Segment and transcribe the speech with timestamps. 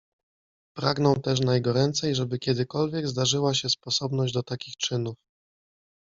[0.77, 5.15] Pragnął też najgoręcej, żeby kiedykolwiek zdarzyła się sposobność do takich czynów.